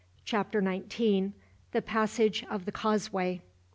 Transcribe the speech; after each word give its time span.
Chapter 0.25 0.61
19: 0.61 1.33
The 1.73 1.81
Passage 1.83 2.43
Of 2.49 2.65
The 2.65 2.71
Causeway. 2.71 3.43